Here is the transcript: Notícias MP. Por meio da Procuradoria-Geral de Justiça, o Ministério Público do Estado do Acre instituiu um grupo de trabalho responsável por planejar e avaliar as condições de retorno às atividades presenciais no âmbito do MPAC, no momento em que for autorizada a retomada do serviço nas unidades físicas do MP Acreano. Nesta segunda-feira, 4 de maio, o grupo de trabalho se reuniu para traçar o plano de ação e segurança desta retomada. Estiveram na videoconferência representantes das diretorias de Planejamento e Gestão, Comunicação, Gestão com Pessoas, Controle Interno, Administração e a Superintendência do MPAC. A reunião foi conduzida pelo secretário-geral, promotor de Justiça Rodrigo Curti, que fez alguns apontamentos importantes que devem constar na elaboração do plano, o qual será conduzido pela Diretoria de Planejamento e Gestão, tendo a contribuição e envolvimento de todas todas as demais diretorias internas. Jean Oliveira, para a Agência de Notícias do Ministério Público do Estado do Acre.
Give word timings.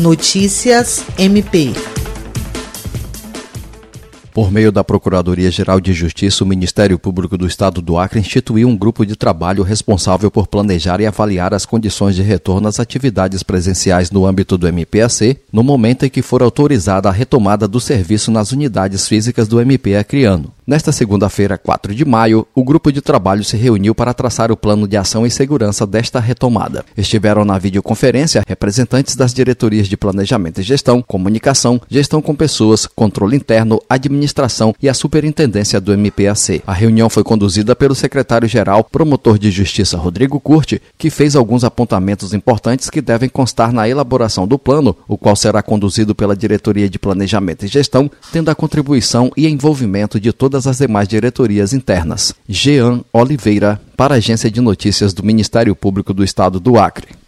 Notícias 0.00 1.04
MP. 1.18 1.74
Por 4.32 4.50
meio 4.50 4.72
da 4.72 4.82
Procuradoria-Geral 4.82 5.78
de 5.78 5.92
Justiça, 5.92 6.42
o 6.42 6.46
Ministério 6.46 6.98
Público 6.98 7.36
do 7.36 7.46
Estado 7.46 7.82
do 7.82 7.98
Acre 7.98 8.18
instituiu 8.18 8.66
um 8.66 8.74
grupo 8.74 9.04
de 9.04 9.14
trabalho 9.14 9.62
responsável 9.62 10.30
por 10.30 10.46
planejar 10.46 11.02
e 11.02 11.06
avaliar 11.06 11.52
as 11.52 11.66
condições 11.66 12.16
de 12.16 12.22
retorno 12.22 12.66
às 12.66 12.80
atividades 12.80 13.42
presenciais 13.42 14.10
no 14.10 14.24
âmbito 14.24 14.56
do 14.56 14.66
MPAC, 14.66 15.36
no 15.52 15.62
momento 15.62 16.06
em 16.06 16.08
que 16.08 16.22
for 16.22 16.42
autorizada 16.42 17.10
a 17.10 17.12
retomada 17.12 17.68
do 17.68 17.78
serviço 17.78 18.30
nas 18.30 18.52
unidades 18.52 19.06
físicas 19.06 19.48
do 19.48 19.60
MP 19.60 19.96
Acreano. 19.96 20.50
Nesta 20.70 20.92
segunda-feira, 20.92 21.58
4 21.58 21.92
de 21.92 22.04
maio, 22.04 22.46
o 22.54 22.62
grupo 22.62 22.92
de 22.92 23.00
trabalho 23.00 23.42
se 23.42 23.56
reuniu 23.56 23.92
para 23.92 24.14
traçar 24.14 24.52
o 24.52 24.56
plano 24.56 24.86
de 24.86 24.96
ação 24.96 25.26
e 25.26 25.30
segurança 25.30 25.84
desta 25.84 26.20
retomada. 26.20 26.84
Estiveram 26.96 27.44
na 27.44 27.58
videoconferência 27.58 28.44
representantes 28.46 29.16
das 29.16 29.34
diretorias 29.34 29.88
de 29.88 29.96
Planejamento 29.96 30.60
e 30.60 30.62
Gestão, 30.62 31.02
Comunicação, 31.02 31.80
Gestão 31.90 32.22
com 32.22 32.36
Pessoas, 32.36 32.86
Controle 32.86 33.34
Interno, 33.34 33.82
Administração 33.88 34.72
e 34.80 34.88
a 34.88 34.94
Superintendência 34.94 35.80
do 35.80 35.92
MPAC. 35.92 36.62
A 36.64 36.72
reunião 36.72 37.10
foi 37.10 37.24
conduzida 37.24 37.74
pelo 37.74 37.96
secretário-geral, 37.96 38.84
promotor 38.84 39.40
de 39.40 39.50
Justiça 39.50 39.98
Rodrigo 39.98 40.38
Curti, 40.38 40.80
que 40.96 41.10
fez 41.10 41.34
alguns 41.34 41.64
apontamentos 41.64 42.32
importantes 42.32 42.88
que 42.88 43.00
devem 43.00 43.28
constar 43.28 43.72
na 43.72 43.88
elaboração 43.88 44.46
do 44.46 44.56
plano, 44.56 44.96
o 45.08 45.18
qual 45.18 45.34
será 45.34 45.64
conduzido 45.64 46.14
pela 46.14 46.36
Diretoria 46.36 46.88
de 46.88 46.96
Planejamento 46.96 47.64
e 47.64 47.68
Gestão, 47.68 48.08
tendo 48.30 48.52
a 48.52 48.54
contribuição 48.54 49.32
e 49.36 49.48
envolvimento 49.48 50.20
de 50.20 50.32
todas 50.32 50.59
todas 50.60 50.66
as 50.66 50.78
demais 50.78 51.08
diretorias 51.08 51.72
internas. 51.72 52.34
Jean 52.46 53.02
Oliveira, 53.12 53.80
para 53.96 54.14
a 54.14 54.18
Agência 54.18 54.50
de 54.50 54.60
Notícias 54.60 55.14
do 55.14 55.22
Ministério 55.22 55.74
Público 55.74 56.12
do 56.12 56.22
Estado 56.22 56.60
do 56.60 56.78
Acre. 56.78 57.08